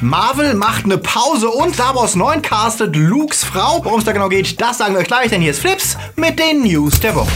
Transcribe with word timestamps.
Marvel 0.00 0.54
macht 0.54 0.86
eine 0.86 0.96
Pause 0.96 1.50
und 1.50 1.74
Star 1.74 1.94
Wars 1.94 2.16
9 2.16 2.40
castet 2.40 2.96
Lukes 2.96 3.44
Frau. 3.44 3.84
Worum 3.84 3.98
es 3.98 4.06
da 4.06 4.12
genau 4.12 4.28
geht, 4.28 4.60
das 4.60 4.78
sagen 4.78 4.94
wir 4.94 5.00
euch 5.00 5.06
gleich, 5.06 5.28
denn 5.28 5.42
hier 5.42 5.50
ist 5.50 5.60
Flips 5.60 5.96
mit 6.16 6.38
den 6.38 6.62
News 6.62 6.98
der 7.00 7.14
Woche. 7.14 7.30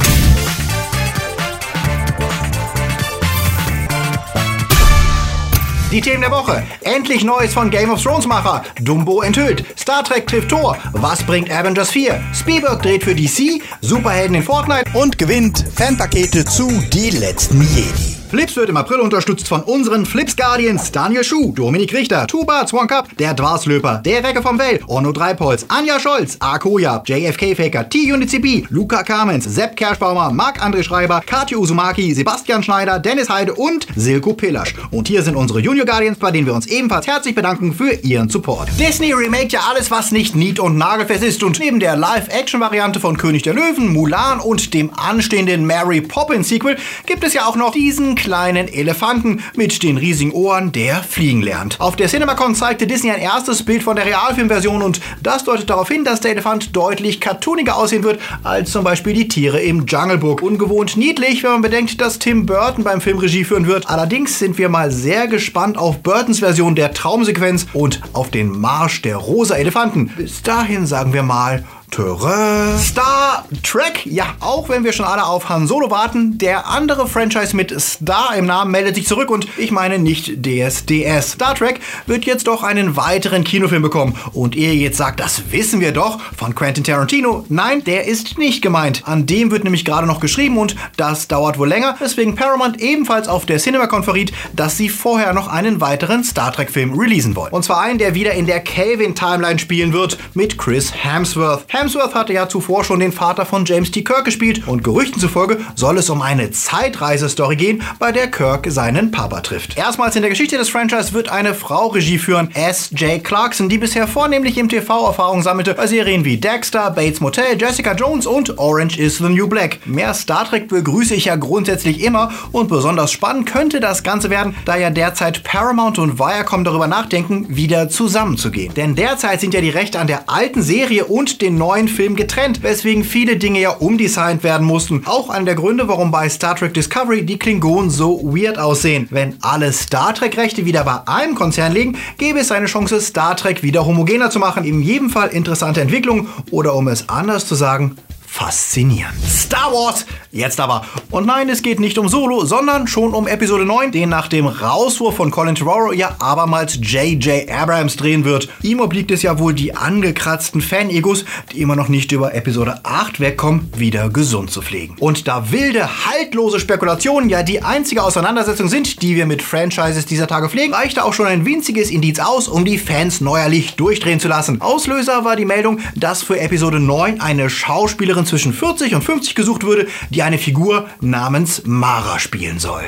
Die 5.93 6.01
Themen 6.01 6.23
der 6.23 6.31
Woche. 6.31 6.63
Endlich 6.81 7.23
Neues 7.23 7.53
von 7.53 7.71
Game 7.71 7.91
of 7.91 8.03
Thrones 8.03 8.27
Macher. 8.27 8.65
Dumbo 8.81 9.23
enthüllt. 9.23 9.65
Star 9.79 10.03
Trek 10.03 10.27
trifft 10.27 10.49
Thor. 10.49 10.77
Was 10.93 11.23
bringt 11.23 11.51
Avengers 11.53 11.91
4? 11.93 12.21
Spielberg 12.35 12.83
dreht 12.83 13.05
für 13.05 13.15
DC. 13.15 13.63
Superhelden 13.81 14.35
in 14.37 14.43
Fortnite. 14.43 14.91
Und 14.95 15.19
gewinnt 15.19 15.65
Fanpakete 15.77 16.45
zu 16.47 16.69
Die 16.93 17.11
letzten 17.11 17.61
Jedi. 17.61 18.14
Flips 18.35 18.57
wird 18.57 18.69
im 18.69 18.77
April 18.77 18.99
unterstützt 18.99 19.47
von 19.47 19.63
unseren 19.63 20.05
Flips 20.05 20.35
Guardians 20.35 20.91
Daniel 20.91 21.23
Schuh, 21.23 21.53
Dominik 21.53 21.95
Richter, 21.95 22.27
Tuba 22.27 22.65
Cup, 22.65 23.17
der 23.17 23.33
Dwarslöper, 23.33 24.03
der 24.05 24.25
Recke 24.25 24.43
vom 24.43 24.59
Well, 24.59 24.81
Onno 24.89 25.13
Dreipolz, 25.13 25.65
Anja 25.69 26.01
Scholz, 26.01 26.37
Akoya, 26.41 27.01
JFK 27.07 27.55
Faker, 27.55 27.89
T-Unity 27.89 28.67
Luca 28.71 29.05
Kamens, 29.05 29.45
Sepp 29.45 29.77
Kerschbaumer, 29.77 30.33
Marc-André 30.33 30.83
Schreiber, 30.83 31.23
Katja 31.25 31.57
Uzumaki, 31.57 32.13
Sebastian 32.13 32.65
Schneider, 32.65 32.99
Dennis 32.99 33.31
Heide 33.31 33.55
und 33.55 33.87
Silko 33.95 34.33
Pillasch. 34.33 34.75
Und 34.91 35.07
hier 35.07 35.23
sind 35.23 35.37
unsere 35.37 35.61
Junior 35.61 35.87
Guardians, 35.87 36.19
bei 36.19 36.33
denen 36.33 36.49
wir 36.49 36.55
uns 36.55 36.67
ebenfalls 36.67 37.07
herzlich 37.07 37.37
bedanken 37.37 37.73
für 37.73 37.93
ihren 38.03 38.29
Support. 38.29 38.69
Disney 38.81 39.13
remake 39.13 39.51
ja 39.51 39.61
alles, 39.71 39.93
was 39.93 40.11
nicht 40.11 40.35
nied- 40.35 40.59
und 40.59 40.77
nagelfest 40.77 41.23
ist 41.23 41.45
und 41.45 41.61
neben 41.61 41.79
der 41.79 41.95
Live-Action-Variante 41.95 42.99
von 42.99 43.17
König 43.17 43.45
der 43.45 43.55
Löwen, 43.55 43.93
Mulan 43.93 44.41
und 44.41 44.75
dem 44.75 44.91
anstehenden 44.93 45.67
Mary 45.67 46.01
Poppins 46.01 46.49
Sequel 46.49 46.77
gibt 47.07 47.23
es 47.23 47.35
ja 47.35 47.47
auch 47.47 47.55
noch 47.55 47.71
diesen 47.71 48.17
kleinen 48.25 48.69
Elefanten 48.69 49.45
mit 49.55 49.83
den 49.83 49.99
riesigen 49.99 50.33
Ohren, 50.33 50.73
der 50.73 51.03
fliegen 51.03 51.43
lernt. 51.43 51.79
Auf 51.79 51.95
der 51.95 52.09
CinemaCon 52.09 52.55
zeigte 52.55 52.87
Disney 52.87 53.11
ein 53.11 53.21
erstes 53.21 53.63
Bild 53.63 53.83
von 53.83 53.97
der 53.97 54.07
Realfilmversion 54.07 54.81
und 54.81 55.03
das 55.23 55.45
deutet 55.45 55.69
darauf 55.69 55.89
hin, 55.89 56.05
dass 56.05 56.21
der 56.21 56.31
Elefant 56.31 56.75
deutlich 56.75 57.21
cartooniger 57.21 57.77
aussehen 57.77 58.03
wird 58.03 58.19
als 58.43 58.73
zum 58.73 58.83
Beispiel 58.83 59.13
die 59.13 59.29
Tiere 59.29 59.61
im 59.61 59.85
Jungle 59.85 60.17
Book. 60.17 60.41
Ungewohnt 60.41 60.97
niedlich, 60.97 61.43
wenn 61.43 61.51
man 61.51 61.63
bedenkt, 61.63 62.01
dass 62.01 62.19
Tim 62.19 62.47
Burton 62.47 62.83
beim 62.83 63.03
Film 63.03 63.19
Regie 63.19 63.45
führen 63.45 63.67
wird. 63.67 63.91
Allerdings 63.91 64.39
sind 64.39 64.57
wir 64.57 64.71
mal 64.71 64.91
sehr 64.91 65.27
gespannt 65.27 65.77
auf 65.77 65.99
Burtons 65.99 66.39
Version 66.39 66.75
der 66.75 66.95
Traumsequenz 66.95 67.67
und 67.75 68.01
auf 68.15 68.31
den 68.31 68.49
Marsch 68.59 69.03
der 69.03 69.17
rosa 69.17 69.57
Elefanten. 69.57 70.07
Bis 70.17 70.43
dahin 70.43 70.87
sagen 70.87 71.13
wir 71.13 71.23
mal 71.23 71.63
Töre. 71.91 72.79
Star 72.79 73.34
Trek, 73.63 74.07
ja, 74.07 74.35
auch 74.41 74.69
wenn 74.69 74.85
wir 74.85 74.93
schon 74.93 75.07
alle 75.07 75.25
auf 75.25 75.49
Han 75.49 75.67
Solo 75.67 75.91
warten, 75.91 76.39
der 76.39 76.67
andere 76.67 77.07
Franchise 77.07 77.55
mit 77.55 77.79
Star 77.81 78.35
im 78.37 78.47
Namen 78.47 78.71
meldet 78.71 78.95
sich 78.95 79.07
zurück 79.07 79.31
und 79.31 79.47
ich 79.59 79.71
meine 79.71 79.99
nicht 79.99 80.45
DSDS. 80.45 81.33
Star 81.33 81.55
Trek 81.55 81.81
wird 82.07 82.25
jetzt 82.25 82.47
doch 82.47 82.63
einen 82.63 82.97
weiteren 82.97 83.45
Kinofilm 83.45 83.83
bekommen. 83.83 84.17
Und 84.33 84.55
ihr 84.57 84.75
jetzt 84.75 84.99
sagt, 84.99 85.21
das 85.21 85.53
wissen 85.53 85.81
wir 85.81 85.93
doch 85.93 86.21
von 86.37 86.55
Quentin 86.55 86.85
Tarantino. 86.85 87.45
Nein, 87.49 87.85
der 87.85 88.07
ist 88.07 88.39
nicht 88.39 88.63
gemeint. 88.63 89.03
An 89.07 89.27
dem 89.27 89.51
wird 89.51 89.65
nämlich 89.65 89.85
gerade 89.85 90.07
noch 90.07 90.21
geschrieben 90.21 90.59
und 90.59 90.77
das 90.97 91.29
dauert 91.29 91.59
wohl 91.59 91.69
länger, 91.69 91.97
weswegen 91.99 92.35
Paramount 92.35 92.81
ebenfalls 92.81 93.29
auf 93.29 93.47
der 93.47 93.59
CinemaCon 93.59 94.03
verriet, 94.03 94.33
dass 94.55 94.77
sie 94.77 94.89
vorher 94.89 95.33
noch 95.33 95.49
einen 95.49 95.81
weiteren 95.81 96.25
Star 96.25 96.53
Trek-Film 96.53 96.99
releasen 96.99 97.37
wollen. 97.37 97.53
Und 97.53 97.65
zwar 97.65 97.81
einen, 97.81 97.99
der 97.99 98.15
wieder 98.15 98.33
in 98.33 98.47
der 98.47 98.61
Kelvin-Timeline 98.61 99.59
spielen 99.59 99.93
wird 99.93 100.19
mit 100.35 100.59
Chris 100.59 100.93
Hemsworth. 100.95 101.65
Hemsworth 101.69 102.15
hatte 102.15 102.33
ja 102.33 102.49
zuvor 102.49 102.85
schon 102.85 103.01
den 103.01 103.13
Vater 103.13 103.44
von 103.45 103.65
James 103.65 103.91
T. 103.91 104.03
Kirk 104.03 104.25
gespielt 104.25 104.67
und 104.67 104.85
Gerüchten 104.85 105.21
zufolge 105.21 105.59
soll 105.75 105.99
es 105.99 106.11
um 106.11 106.23
eine 106.23 106.51
Zeitreisestory 106.51 107.57
gehen, 107.57 107.83
bei 107.99 108.13
der 108.13 108.31
Kirk 108.31 108.67
seinen 108.71 109.11
Papa 109.11 109.41
trifft. 109.41 109.77
Erstmals 109.77 110.17
in 110.17 110.23
der 110.23 110.31
Geschichte 110.31 110.57
des 110.57 110.69
Franchise 110.69 111.13
wird 111.13 111.29
eine 111.29 111.55
Frau 111.55 111.89
Regie 111.89 112.19
führen, 112.19 112.51
S.J. 112.55 113.23
Clarkson, 113.23 113.69
die 113.69 113.79
bisher 113.79 114.07
vornehmlich 114.07 114.59
im 114.59 114.69
TV 114.69 115.07
Erfahrung 115.07 115.43
sammelte 115.43 115.75
bei 115.75 115.87
Serien 115.87 116.25
wie 116.25 116.37
Dexter, 116.37 116.91
Bates 116.91 117.21
Motel, 117.21 117.59
Jessica 117.59 117.95
Jones 117.95 118.27
und 118.27 118.59
Orange 118.59 118.99
is 118.99 119.19
the 119.19 119.29
New 119.29 119.49
Black. 119.49 119.87
Mehr 119.87 120.15
Star 120.15 120.49
Trek 120.49 120.69
begrüße 120.69 121.15
ich 121.15 121.27
ja 121.27 121.37
grundsätzlich 121.37 122.03
immer 122.03 122.33
und 122.53 122.69
besonders 122.69 123.13
spannend 123.13 123.47
könnte 123.47 123.81
das 123.81 124.03
Ganze 124.03 124.31
werden, 124.31 124.55
da 124.65 124.77
ja 124.77 124.91
derzeit 124.91 125.43
Paramount 125.43 125.99
und 125.99 126.19
Viacom 126.19 126.65
darüber 126.65 126.87
nachdenken, 126.87 127.47
wieder 127.49 127.89
zusammenzugehen. 127.89 128.75
Denn 128.75 128.95
derzeit 128.95 129.41
sind 129.41 129.55
ja 129.55 129.61
die 129.61 129.71
Rechte 129.71 129.99
an 129.99 130.07
der 130.07 130.29
alten 130.29 130.63
Serie 130.63 131.07
und 131.07 131.41
den 131.41 131.57
neuen 131.57 131.89
Film 131.89 132.17
getrennt, 132.17 132.63
weswegen 132.63 133.05
viele 133.05 133.24
Dinge 133.25 133.61
ja 133.61 133.71
umdesignt 133.71 134.45
werden 134.45 134.67
mussten. 134.67 135.03
Auch 135.07 135.31
einer 135.31 135.47
der 135.47 135.55
Gründe, 135.55 135.89
warum 135.89 136.11
bei 136.11 136.29
Star 136.29 136.55
Trek 136.55 136.75
Discovery 136.75 137.25
die 137.25 137.39
Klingonen 137.39 137.91
so 137.91 138.21
weird 138.23 138.59
aussehen. 138.59 139.09
Wenn 139.11 139.37
alle 139.41 139.73
Star 139.73 140.15
Trek 140.15 140.37
Rechte 140.37 140.65
wieder 140.67 140.85
bei 140.85 141.01
einem 141.09 141.35
Konzern 141.35 141.73
liegen, 141.73 141.97
gäbe 142.19 142.39
es 142.39 142.53
eine 142.53 142.67
Chance, 142.67 143.01
Star 143.01 143.37
Trek 143.37 143.63
wieder 143.63 143.87
homogener 143.87 144.31
zu 144.31 144.39
machen. 144.39 144.65
In 144.65 144.83
jedem 144.83 145.11
Fall 145.11 145.31
interessante 145.31 145.81
Entwicklung 145.81 146.29
oder 146.51 146.75
um 146.75 146.87
es 146.89 147.09
anders 147.09 147.47
zu 147.47 147.55
sagen, 147.55 147.97
faszinierend. 148.35 149.15
Star 149.25 149.73
Wars, 149.73 150.07
jetzt 150.33 150.59
aber. 150.59 150.85
Und 151.13 151.25
nein, 151.25 151.49
es 151.49 151.63
geht 151.63 151.79
nicht 151.79 151.99
um 151.99 152.09
Solo, 152.09 152.45
sondern 152.45 152.89
schon 152.89 153.15
um 153.15 153.29
Episode 153.29 153.65
9, 153.65 153.93
den 153.93 154.09
nach 154.09 154.27
dem 154.27 154.49
Rauswurf 154.49 155.15
von 155.15 155.31
Colin 155.31 155.55
Trevorrow 155.55 155.95
ja 155.95 156.17
abermals 156.19 156.81
J.J. 156.83 157.49
Abrams 157.49 157.95
drehen 157.95 158.25
wird. 158.25 158.49
Ihm 158.63 158.81
obliegt 158.81 159.13
es 159.13 159.23
ja 159.23 159.39
wohl 159.39 159.55
die 159.55 159.77
angekratzten 159.77 160.61
Fan-Egos, 160.61 161.25
die 161.53 161.61
immer 161.61 161.77
noch 161.77 161.89
nicht 161.89 162.11
über 162.11 162.35
Episode 162.35 162.81
8 162.83 163.21
wegkommen, 163.21 163.71
wieder 163.77 164.09
gesund 164.09 164.51
zu 164.51 164.63
pflegen. 164.63 164.97
Und 164.99 165.29
da 165.29 165.53
wilde, 165.53 165.89
haltlose 166.07 166.59
Spekulationen 166.59 167.29
ja 167.29 167.45
die 167.45 167.63
einzige 167.63 168.03
Auseinandersetzung 168.03 168.69
sind, 168.69 169.01
die 169.01 169.15
wir 169.15 169.27
mit 169.27 169.43
Franchises 169.43 170.07
dieser 170.07 170.27
Tage 170.27 170.49
pflegen, 170.49 170.75
reichte 170.75 171.05
auch 171.05 171.13
schon 171.13 171.27
ein 171.27 171.47
winziges 171.47 171.89
Indiz 171.89 172.19
aus, 172.19 172.49
um 172.49 172.65
die 172.65 172.79
Fans 172.79 173.21
neuerlich 173.21 173.77
durchdrehen 173.77 174.19
zu 174.19 174.27
lassen. 174.27 174.61
Auslöser 174.61 175.25
war 175.25 175.37
die 175.37 175.45
Meldung, 175.45 175.79
dass 175.95 176.25
für 176.25 176.41
Episode 176.41 176.81
9 176.81 177.21
eine 177.21 177.49
Schauspielerin 177.49 178.24
Jahren 178.25 178.27
zwischen 178.27 178.53
40 178.53 178.95
und 178.95 179.03
50 179.03 179.35
gesucht 179.35 179.65
würde, 179.65 179.87
die 180.11 180.23
eine 180.23 180.39
Figur 180.39 180.87
namens 181.01 181.63
Mara 181.65 182.19
spielen 182.19 182.59
soll. 182.59 182.83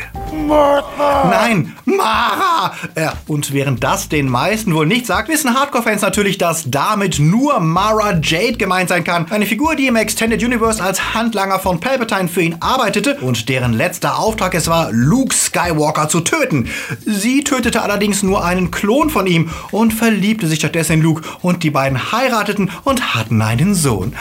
Mara. 0.47 1.29
Nein, 1.31 1.77
Mara! 1.85 2.75
Ja, 2.97 3.15
und 3.27 3.53
während 3.53 3.85
das 3.85 4.09
den 4.09 4.29
meisten 4.29 4.75
wohl 4.75 4.87
nicht 4.87 5.07
sagt, 5.07 5.29
wissen 5.29 5.55
Hardcore-Fans 5.55 6.03
natürlich, 6.03 6.39
dass 6.39 6.71
damit 6.71 7.19
nur 7.19 7.61
Mara 7.61 8.19
Jade 8.23 8.57
gemeint 8.57 8.89
sein 8.89 9.05
kann. 9.05 9.31
Eine 9.31 9.47
Figur, 9.47 9.77
die 9.77 9.87
im 9.87 9.97
Extended 9.97 10.43
Universe 10.43 10.83
als 10.83 11.15
Handlanger 11.15 11.59
von 11.59 11.81
Palpatine 11.81 12.29
für 12.29 12.43
ihn 12.43 12.57
arbeitete 12.61 13.17
und 13.21 13.49
deren 13.49 13.73
letzter 13.73 14.19
Auftrag 14.19 14.55
es 14.55 14.69
war, 14.69 14.91
Luke 14.93 15.35
Skywalker 15.35 16.09
zu 16.09 16.21
töten. 16.21 16.69
Sie 17.05 17.45
tötete 17.45 17.83
allerdings 17.83 18.23
nur 18.23 18.45
einen 18.45 18.71
Klon 18.71 19.11
von 19.11 19.27
ihm 19.27 19.51
und 19.71 19.93
verliebte 19.93 20.47
sich 20.47 20.59
stattdessen 20.59 20.95
in 20.95 21.03
Luke 21.03 21.23
und 21.43 21.63
die 21.63 21.71
beiden 21.71 22.13
heirateten 22.13 22.71
und 22.85 23.15
hatten 23.15 23.43
einen 23.43 23.75
Sohn. 23.75 24.15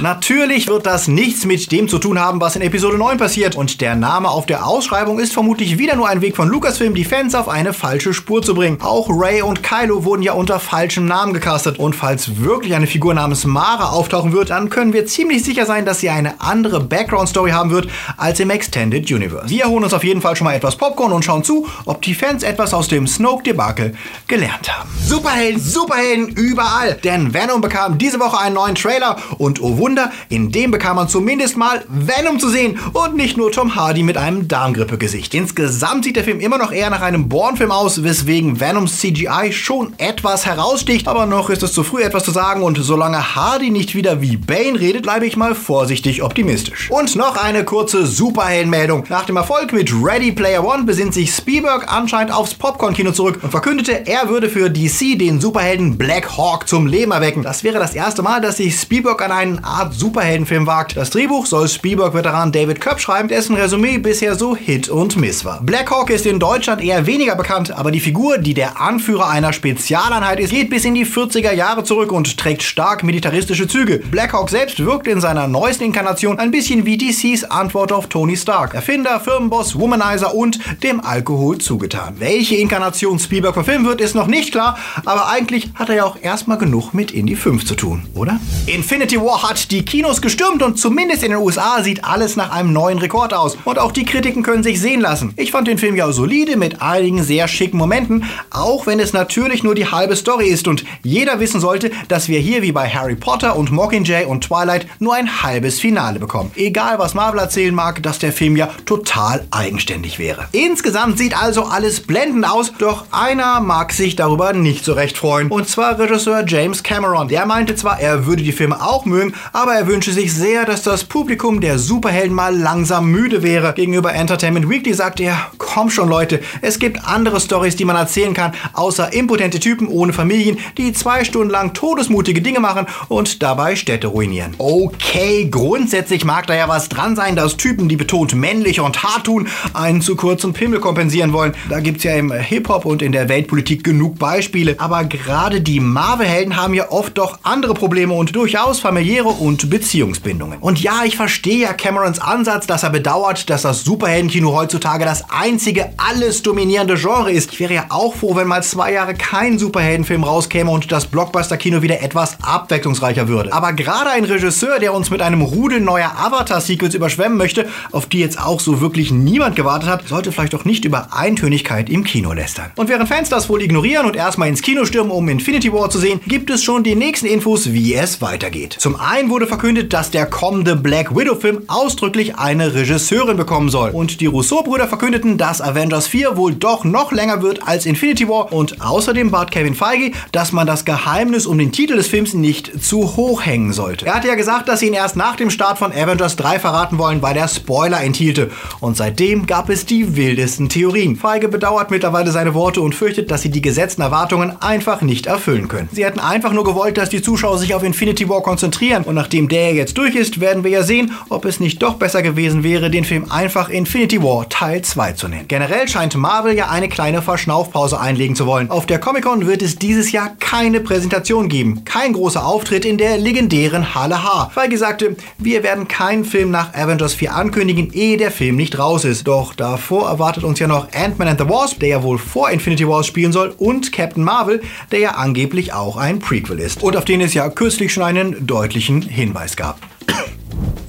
Natürlich 0.00 0.66
wird 0.66 0.86
das 0.86 1.08
nichts 1.08 1.44
mit 1.44 1.70
dem 1.72 1.88
zu 1.88 1.98
tun 1.98 2.18
haben, 2.18 2.40
was 2.40 2.56
in 2.56 2.62
Episode 2.62 2.96
9 2.96 3.18
passiert. 3.18 3.54
Und 3.54 3.80
der 3.80 3.94
Name 3.94 4.30
auf 4.30 4.46
der 4.46 4.66
Ausschreibung 4.66 5.18
ist 5.18 5.32
vermutlich 5.32 5.78
wieder 5.78 5.94
nur 5.94 6.08
ein 6.08 6.22
Weg 6.22 6.36
von 6.36 6.48
Lucasfilm, 6.48 6.94
die 6.94 7.04
Fans 7.04 7.34
auf 7.34 7.48
eine 7.48 7.72
falsche 7.72 8.14
Spur 8.14 8.42
zu 8.42 8.54
bringen. 8.54 8.80
Auch 8.80 9.08
Ray 9.10 9.42
und 9.42 9.62
Kylo 9.62 10.04
wurden 10.04 10.22
ja 10.22 10.32
unter 10.32 10.58
falschem 10.58 11.06
Namen 11.06 11.34
gecastet. 11.34 11.78
Und 11.78 11.94
falls 11.94 12.40
wirklich 12.40 12.74
eine 12.74 12.86
Figur 12.86 13.14
namens 13.14 13.44
Mara 13.44 13.90
auftauchen 13.90 14.32
wird, 14.32 14.50
dann 14.50 14.70
können 14.70 14.92
wir 14.92 15.06
ziemlich 15.06 15.44
sicher 15.44 15.66
sein, 15.66 15.84
dass 15.84 16.00
sie 16.00 16.10
eine 16.10 16.40
andere 16.40 16.80
Background-Story 16.80 17.50
haben 17.50 17.70
wird 17.70 17.88
als 18.16 18.40
im 18.40 18.50
Extended 18.50 19.10
Universe. 19.10 19.50
Wir 19.50 19.66
holen 19.66 19.84
uns 19.84 19.94
auf 19.94 20.04
jeden 20.04 20.22
Fall 20.22 20.34
schon 20.36 20.46
mal 20.46 20.54
etwas 20.54 20.76
Popcorn 20.76 21.12
und 21.12 21.24
schauen 21.24 21.44
zu, 21.44 21.68
ob 21.84 22.02
die 22.02 22.14
Fans 22.14 22.42
etwas 22.42 22.72
aus 22.72 22.88
dem 22.88 23.06
Snoke-Debakel 23.06 23.94
gelernt 24.26 24.74
haben. 24.74 24.88
Superhelden, 25.04 25.60
Superhelden 25.60 26.28
überall! 26.28 26.94
Denn 27.04 27.34
Venom 27.34 27.60
bekam 27.60 27.98
diese 27.98 28.18
Woche 28.18 28.38
einen 28.38 28.54
neuen 28.54 28.74
Trailer 28.74 29.16
und 29.38 29.59
oh 29.60 29.78
Wunder, 29.78 30.10
in 30.28 30.50
dem 30.50 30.70
bekam 30.70 30.96
man 30.96 31.08
zumindest 31.08 31.56
mal 31.56 31.84
Venom 31.88 32.38
zu 32.38 32.48
sehen 32.48 32.78
und 32.92 33.16
nicht 33.16 33.36
nur 33.36 33.52
Tom 33.52 33.74
Hardy 33.74 34.02
mit 34.02 34.16
einem 34.16 34.48
Darmgrippegesicht. 34.48 35.34
Insgesamt 35.34 36.04
sieht 36.04 36.16
der 36.16 36.24
Film 36.24 36.40
immer 36.40 36.58
noch 36.58 36.72
eher 36.72 36.90
nach 36.90 37.02
einem 37.02 37.28
Bourne-Film 37.28 37.70
aus, 37.70 38.02
weswegen 38.02 38.60
Venoms 38.60 38.98
CGI 38.98 39.52
schon 39.52 39.92
etwas 39.98 40.46
heraussticht, 40.46 41.08
aber 41.08 41.26
noch 41.26 41.50
ist 41.50 41.62
es 41.62 41.72
zu 41.72 41.82
früh 41.82 42.02
etwas 42.02 42.24
zu 42.24 42.30
sagen 42.30 42.62
und 42.62 42.78
solange 42.78 43.34
Hardy 43.34 43.70
nicht 43.70 43.94
wieder 43.94 44.20
wie 44.20 44.36
Bane 44.36 44.78
redet, 44.78 45.02
bleibe 45.02 45.26
ich 45.26 45.36
mal 45.36 45.54
vorsichtig 45.54 46.22
optimistisch. 46.22 46.90
Und 46.90 47.16
noch 47.16 47.36
eine 47.36 47.64
kurze 47.64 48.06
Superheldenmeldung. 48.06 49.04
Nach 49.08 49.24
dem 49.24 49.36
Erfolg 49.36 49.72
mit 49.72 49.92
Ready 49.92 50.32
Player 50.32 50.64
One 50.64 50.84
besinnt 50.84 51.14
sich 51.14 51.34
Spielberg 51.34 51.92
anscheinend 51.92 52.32
aufs 52.32 52.54
Popcorn-Kino 52.54 53.12
zurück 53.12 53.40
und 53.42 53.50
verkündete, 53.50 54.06
er 54.06 54.28
würde 54.28 54.48
für 54.48 54.70
DC 54.70 55.18
den 55.18 55.40
Superhelden 55.40 55.98
Black 55.98 56.36
Hawk 56.36 56.68
zum 56.68 56.86
Leben 56.86 57.12
erwecken. 57.12 57.42
Das 57.42 57.64
wäre 57.64 57.78
das 57.78 57.94
erste 57.94 58.22
Mal, 58.22 58.40
dass 58.40 58.58
sich 58.58 58.78
Spielberg 58.78 59.22
an 59.22 59.32
einen 59.32 59.49
eine 59.58 59.64
Art 59.64 59.94
Superheldenfilm 59.94 60.66
wagt. 60.66 60.96
Das 60.96 61.10
Drehbuch 61.10 61.46
soll 61.46 61.68
Spielberg-Veteran 61.68 62.52
David 62.52 62.80
Köpp 62.80 63.00
schreiben, 63.00 63.28
dessen 63.28 63.56
Resümee 63.56 63.98
bisher 63.98 64.34
so 64.34 64.56
Hit 64.56 64.88
und 64.88 65.16
Miss 65.16 65.44
war. 65.44 65.60
Black 65.62 65.90
Hawk 65.90 66.10
ist 66.10 66.26
in 66.26 66.38
Deutschland 66.38 66.82
eher 66.82 67.06
weniger 67.06 67.36
bekannt, 67.36 67.70
aber 67.70 67.90
die 67.90 68.00
Figur, 68.00 68.38
die 68.38 68.54
der 68.54 68.80
Anführer 68.80 69.28
einer 69.28 69.52
Spezialeinheit 69.52 70.40
ist, 70.40 70.50
geht 70.50 70.70
bis 70.70 70.84
in 70.84 70.94
die 70.94 71.06
40er 71.06 71.52
Jahre 71.52 71.84
zurück 71.84 72.12
und 72.12 72.36
trägt 72.36 72.62
stark 72.62 73.02
militaristische 73.02 73.68
Züge. 73.68 73.98
Black 74.10 74.32
Hawk 74.32 74.50
selbst 74.50 74.84
wirkt 74.84 75.06
in 75.06 75.20
seiner 75.20 75.48
neuesten 75.48 75.84
Inkarnation 75.84 76.38
ein 76.38 76.50
bisschen 76.50 76.86
wie 76.86 76.96
DCs 76.96 77.44
Antwort 77.44 77.92
auf 77.92 78.08
Tony 78.08 78.36
Stark, 78.36 78.74
Erfinder, 78.74 79.20
Firmenboss, 79.20 79.78
Womanizer 79.78 80.34
und 80.34 80.58
dem 80.82 81.00
Alkohol 81.00 81.58
zugetan. 81.58 82.14
Welche 82.18 82.56
Inkarnation 82.56 83.18
Spielberg 83.18 83.54
verfilmen 83.54 83.86
wird, 83.86 84.00
ist 84.00 84.14
noch 84.14 84.26
nicht 84.26 84.52
klar, 84.52 84.78
aber 85.04 85.28
eigentlich 85.28 85.70
hat 85.74 85.88
er 85.88 85.96
ja 85.96 86.04
auch 86.04 86.16
erstmal 86.20 86.58
genug 86.58 86.94
mit 86.94 87.10
Indie 87.10 87.36
5 87.36 87.64
zu 87.64 87.74
tun, 87.74 88.02
oder? 88.14 88.38
Infinity 88.66 89.20
War 89.20 89.39
hat 89.42 89.70
die 89.70 89.84
Kinos 89.84 90.22
gestürmt 90.22 90.62
und 90.62 90.78
zumindest 90.78 91.22
in 91.22 91.30
den 91.30 91.40
USA 91.40 91.82
sieht 91.82 92.04
alles 92.04 92.36
nach 92.36 92.50
einem 92.50 92.72
neuen 92.72 92.98
Rekord 92.98 93.34
aus. 93.34 93.56
Und 93.64 93.78
auch 93.78 93.92
die 93.92 94.04
Kritiken 94.04 94.42
können 94.42 94.62
sich 94.62 94.80
sehen 94.80 95.00
lassen. 95.00 95.32
Ich 95.36 95.50
fand 95.50 95.68
den 95.68 95.78
Film 95.78 95.96
ja 95.96 96.10
solide 96.12 96.56
mit 96.56 96.82
einigen 96.82 97.22
sehr 97.22 97.48
schicken 97.48 97.78
Momenten, 97.78 98.24
auch 98.50 98.86
wenn 98.86 99.00
es 99.00 99.12
natürlich 99.12 99.62
nur 99.62 99.74
die 99.74 99.86
halbe 99.86 100.16
Story 100.16 100.48
ist 100.48 100.68
und 100.68 100.84
jeder 101.02 101.40
wissen 101.40 101.60
sollte, 101.60 101.90
dass 102.08 102.28
wir 102.28 102.38
hier 102.38 102.62
wie 102.62 102.72
bei 102.72 102.88
Harry 102.88 103.16
Potter 103.16 103.56
und 103.56 103.70
Mockingjay 103.70 104.24
und 104.24 104.44
Twilight 104.44 104.86
nur 104.98 105.14
ein 105.14 105.42
halbes 105.42 105.80
Finale 105.80 106.18
bekommen. 106.18 106.50
Egal 106.56 106.98
was 106.98 107.14
Marvel 107.14 107.40
erzählen 107.40 107.74
mag, 107.74 108.02
dass 108.02 108.18
der 108.18 108.32
Film 108.32 108.56
ja 108.56 108.68
total 108.84 109.46
eigenständig 109.50 110.18
wäre. 110.18 110.48
Insgesamt 110.52 111.18
sieht 111.18 111.40
also 111.40 111.64
alles 111.64 112.00
blendend 112.00 112.48
aus, 112.48 112.72
doch 112.78 113.04
einer 113.10 113.60
mag 113.60 113.92
sich 113.92 114.16
darüber 114.16 114.52
nicht 114.52 114.84
so 114.84 114.92
recht 114.92 115.16
freuen. 115.16 115.48
Und 115.48 115.68
zwar 115.68 115.98
Regisseur 115.98 116.44
James 116.46 116.82
Cameron. 116.82 117.28
Der 117.28 117.46
meinte 117.46 117.74
zwar, 117.74 118.00
er 118.00 118.26
würde 118.26 118.42
die 118.42 118.52
Filme 118.52 118.82
auch 118.82 119.04
mögen, 119.04 119.29
aber 119.52 119.74
er 119.74 119.86
wünsche 119.86 120.12
sich 120.12 120.34
sehr, 120.34 120.64
dass 120.64 120.82
das 120.82 121.04
Publikum 121.04 121.60
der 121.60 121.78
Superhelden 121.78 122.34
mal 122.34 122.56
langsam 122.56 123.10
müde 123.10 123.42
wäre. 123.42 123.72
Gegenüber 123.74 124.12
Entertainment 124.14 124.68
Weekly 124.68 124.94
sagt 124.94 125.20
er, 125.20 125.50
komm 125.58 125.90
schon 125.90 126.08
Leute, 126.08 126.40
es 126.60 126.78
gibt 126.78 127.04
andere 127.04 127.40
Stories, 127.40 127.76
die 127.76 127.84
man 127.84 127.96
erzählen 127.96 128.34
kann, 128.34 128.52
außer 128.72 129.12
impotente 129.12 129.60
Typen 129.60 129.88
ohne 129.88 130.12
Familien, 130.12 130.58
die 130.76 130.92
zwei 130.92 131.24
Stunden 131.24 131.50
lang 131.50 131.72
todesmutige 131.74 132.42
Dinge 132.42 132.60
machen 132.60 132.86
und 133.08 133.42
dabei 133.42 133.76
Städte 133.76 134.08
ruinieren. 134.08 134.54
Okay, 134.58 135.48
grundsätzlich 135.50 136.24
mag 136.24 136.46
da 136.46 136.54
ja 136.54 136.68
was 136.68 136.88
dran 136.88 137.16
sein, 137.16 137.36
dass 137.36 137.56
Typen, 137.56 137.88
die 137.88 137.96
betont 137.96 138.34
männlich 138.34 138.80
und 138.80 139.02
hart 139.02 139.24
tun, 139.24 139.48
einen 139.74 140.00
zu 140.02 140.16
kurzen 140.16 140.52
Pimmel 140.52 140.80
kompensieren 140.80 141.32
wollen. 141.32 141.54
Da 141.68 141.80
gibt's 141.80 142.04
ja 142.04 142.14
im 142.14 142.32
Hip-Hop 142.32 142.84
und 142.84 143.02
in 143.02 143.12
der 143.12 143.28
Weltpolitik 143.28 143.84
genug 143.84 144.18
Beispiele. 144.18 144.76
Aber 144.78 145.04
gerade 145.04 145.60
die 145.60 145.80
Marvel-Helden 145.80 146.56
haben 146.56 146.74
ja 146.74 146.90
oft 146.90 147.18
doch 147.18 147.38
andere 147.42 147.74
Probleme 147.74 148.14
und 148.14 148.34
durchaus 148.34 148.80
familiäre 148.80 149.19
und 149.28 149.68
Beziehungsbindungen. 149.70 150.58
Und 150.60 150.80
ja, 150.80 151.02
ich 151.04 151.16
verstehe 151.16 151.58
ja 151.58 151.72
Camerons 151.72 152.18
Ansatz, 152.18 152.66
dass 152.66 152.82
er 152.82 152.90
bedauert, 152.90 153.50
dass 153.50 153.62
das 153.62 153.84
Superheldenkino 153.84 154.52
heutzutage 154.52 155.04
das 155.04 155.24
einzige 155.30 155.90
alles 155.96 156.42
dominierende 156.42 156.94
Genre 156.96 157.30
ist. 157.30 157.52
Ich 157.52 157.60
wäre 157.60 157.74
ja 157.74 157.86
auch 157.90 158.14
froh, 158.14 158.36
wenn 158.36 158.48
mal 158.48 158.62
zwei 158.62 158.92
Jahre 158.92 159.14
kein 159.14 159.58
Superheldenfilm 159.58 160.24
rauskäme 160.24 160.70
und 160.70 160.90
das 160.92 161.06
Blockbuster-Kino 161.06 161.82
wieder 161.82 162.00
etwas 162.00 162.38
abwechslungsreicher 162.42 163.28
würde. 163.28 163.52
Aber 163.52 163.72
gerade 163.72 164.10
ein 164.10 164.24
Regisseur, 164.24 164.78
der 164.78 164.94
uns 164.94 165.10
mit 165.10 165.22
einem 165.22 165.42
Rudel 165.42 165.80
neuer 165.80 166.12
Avatar-Sequels 166.16 166.94
überschwemmen 166.94 167.38
möchte, 167.38 167.68
auf 167.92 168.06
die 168.06 168.20
jetzt 168.20 168.40
auch 168.40 168.60
so 168.60 168.80
wirklich 168.80 169.10
niemand 169.10 169.56
gewartet 169.56 169.88
hat, 169.88 170.08
sollte 170.08 170.32
vielleicht 170.32 170.54
doch 170.54 170.64
nicht 170.64 170.84
über 170.84 171.08
Eintönigkeit 171.12 171.90
im 171.90 172.04
Kino 172.04 172.32
lästern. 172.32 172.70
Und 172.76 172.88
während 172.88 173.08
Fans 173.08 173.28
das 173.28 173.48
wohl 173.48 173.62
ignorieren 173.62 174.06
und 174.06 174.16
erstmal 174.16 174.48
ins 174.48 174.62
Kino 174.62 174.84
stürmen, 174.84 175.10
um 175.10 175.28
Infinity 175.28 175.72
War 175.72 175.90
zu 175.90 175.98
sehen, 175.98 176.20
gibt 176.26 176.50
es 176.50 176.62
schon 176.62 176.82
die 176.84 176.94
nächsten 176.94 177.26
Infos, 177.26 177.72
wie 177.72 177.94
es 177.94 178.20
weitergeht. 178.20 178.76
Zum 178.78 178.99
einen 179.00 179.30
wurde 179.30 179.46
verkündet, 179.46 179.92
dass 179.92 180.10
der 180.10 180.26
kommende 180.26 180.76
Black 180.76 181.16
Widow-Film 181.16 181.62
ausdrücklich 181.68 182.36
eine 182.36 182.74
Regisseurin 182.74 183.36
bekommen 183.36 183.68
soll. 183.68 183.90
Und 183.90 184.20
die 184.20 184.26
Rousseau-Brüder 184.26 184.88
verkündeten, 184.88 185.38
dass 185.38 185.60
Avengers 185.60 186.06
4 186.06 186.36
wohl 186.36 186.54
doch 186.54 186.84
noch 186.84 187.10
länger 187.10 187.42
wird 187.42 187.66
als 187.66 187.86
Infinity 187.86 188.28
War. 188.28 188.52
Und 188.52 188.80
außerdem 188.80 189.30
bat 189.30 189.50
Kevin 189.50 189.74
Feige, 189.74 190.12
dass 190.32 190.52
man 190.52 190.66
das 190.66 190.84
Geheimnis 190.84 191.46
um 191.46 191.58
den 191.58 191.72
Titel 191.72 191.96
des 191.96 192.08
Films 192.08 192.34
nicht 192.34 192.82
zu 192.82 193.16
hoch 193.16 193.44
hängen 193.44 193.72
sollte. 193.72 194.06
Er 194.06 194.14
hatte 194.14 194.28
ja 194.28 194.34
gesagt, 194.34 194.68
dass 194.68 194.80
sie 194.80 194.88
ihn 194.88 194.94
erst 194.94 195.16
nach 195.16 195.36
dem 195.36 195.50
Start 195.50 195.78
von 195.78 195.92
Avengers 195.92 196.36
3 196.36 196.58
verraten 196.58 196.98
wollen, 196.98 197.22
weil 197.22 197.34
der 197.34 197.48
Spoiler 197.48 198.02
enthielte. 198.02 198.50
Und 198.80 198.96
seitdem 198.96 199.46
gab 199.46 199.70
es 199.70 199.86
die 199.86 200.16
wildesten 200.16 200.68
Theorien. 200.68 201.16
Feige 201.16 201.48
bedauert 201.48 201.90
mittlerweile 201.90 202.30
seine 202.30 202.54
Worte 202.54 202.80
und 202.80 202.94
fürchtet, 202.94 203.30
dass 203.30 203.42
sie 203.42 203.50
die 203.50 203.62
gesetzten 203.62 204.02
Erwartungen 204.02 204.60
einfach 204.60 205.00
nicht 205.00 205.26
erfüllen 205.26 205.68
können. 205.68 205.88
Sie 205.92 206.04
hätten 206.04 206.20
einfach 206.20 206.52
nur 206.52 206.64
gewollt, 206.64 206.98
dass 206.98 207.08
die 207.08 207.22
Zuschauer 207.22 207.58
sich 207.58 207.74
auf 207.74 207.82
Infinity 207.82 208.28
War 208.28 208.42
konzentrieren. 208.90 209.04
Und 209.04 209.14
nachdem 209.14 209.48
der 209.48 209.74
jetzt 209.74 209.96
durch 209.98 210.14
ist, 210.14 210.40
werden 210.40 210.64
wir 210.64 210.70
ja 210.70 210.82
sehen, 210.82 211.12
ob 211.28 211.44
es 211.44 211.60
nicht 211.60 211.82
doch 211.82 211.94
besser 211.94 212.22
gewesen 212.22 212.62
wäre, 212.62 212.90
den 212.90 213.04
Film 213.04 213.30
einfach 213.30 213.68
Infinity 213.68 214.22
War 214.22 214.48
Teil 214.48 214.82
2 214.82 215.12
zu 215.12 215.28
nennen. 215.28 215.48
Generell 215.48 215.88
scheint 215.88 216.16
Marvel 216.16 216.54
ja 216.54 216.68
eine 216.68 216.88
kleine 216.88 217.22
Verschnaufpause 217.22 218.00
einlegen 218.00 218.36
zu 218.36 218.46
wollen. 218.46 218.70
Auf 218.70 218.86
der 218.86 218.98
Comic-Con 218.98 219.46
wird 219.46 219.62
es 219.62 219.76
dieses 219.76 220.12
Jahr 220.12 220.30
keine 220.38 220.80
Präsentation 220.80 221.48
geben. 221.48 221.84
Kein 221.84 222.12
großer 222.12 222.44
Auftritt 222.44 222.84
in 222.84 222.98
der 222.98 223.18
legendären 223.18 223.94
Halle 223.94 224.22
H. 224.22 224.50
Feige 224.54 224.78
sagte, 224.78 225.16
wir 225.38 225.62
werden 225.62 225.88
keinen 225.88 226.24
Film 226.24 226.50
nach 226.50 226.74
Avengers 226.74 227.14
4 227.14 227.34
ankündigen, 227.34 227.92
ehe 227.92 228.16
der 228.16 228.30
Film 228.30 228.56
nicht 228.56 228.78
raus 228.78 229.04
ist. 229.04 229.26
Doch 229.26 229.54
davor 229.54 230.08
erwartet 230.08 230.44
uns 230.44 230.58
ja 230.58 230.66
noch 230.66 230.88
Ant-Man 230.92 231.28
and 231.28 231.40
the 231.40 231.48
Wasp, 231.48 231.80
der 231.80 231.88
ja 231.88 232.02
wohl 232.02 232.18
vor 232.18 232.50
Infinity 232.50 232.86
Wars 232.86 233.06
spielen 233.06 233.32
soll, 233.32 233.54
und 233.58 233.92
Captain 233.92 234.24
Marvel, 234.24 234.62
der 234.90 234.98
ja 235.00 235.10
angeblich 235.12 235.72
auch 235.72 235.96
ein 235.96 236.18
Prequel 236.18 236.58
ist. 236.58 236.82
Und 236.82 236.96
auf 236.96 237.04
den 237.04 237.20
es 237.20 237.34
ja 237.34 237.48
kürzlich 237.48 237.92
schon 237.92 238.02
einen 238.02 238.46
deutlichen 238.46 238.79
Hinweis 238.80 239.56
gab. 239.56 239.78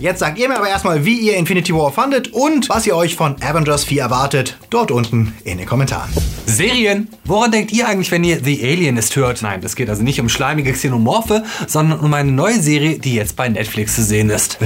Jetzt 0.02 0.18
sagt 0.18 0.40
ihr 0.40 0.50
mir 0.50 0.58
aber 0.58 0.68
erstmal, 0.68 1.06
wie 1.06 1.20
ihr 1.20 1.38
Infinity 1.38 1.76
War 1.76 1.92
fandet 1.92 2.30
und 2.34 2.70
was 2.70 2.88
ihr 2.88 2.96
euch 2.96 3.16
von 3.16 3.36
Avengers 3.40 3.84
4 3.84 4.02
erwartet. 4.02 4.58
Dort 4.72 4.90
unten 4.90 5.36
in 5.44 5.60
den 5.60 5.68
Kommentaren. 5.68 6.10
Serien. 6.48 7.08
Woran 7.24 7.52
denkt 7.52 7.72
ihr 7.72 7.88
eigentlich, 7.88 8.12
wenn 8.12 8.24
ihr 8.24 8.44
The 8.44 8.64
Alienist 8.64 9.16
hört? 9.16 9.44
Nein, 9.44 9.62
das 9.62 9.76
geht 9.76 9.90
also 9.90 10.02
nicht 10.02 10.20
um 10.20 10.28
schleimige 10.28 10.74
Xenomorphe, 10.74 11.44
sondern 11.68 12.00
um 12.00 12.14
eine 12.14 12.32
neue 12.32 12.60
Serie, 12.60 12.98
die 12.98 13.14
jetzt 13.14 13.36
bei 13.36 13.48
Netflix 13.48 13.96
zu 13.96 14.04
sehen 14.04 14.32
ist. 14.32 14.58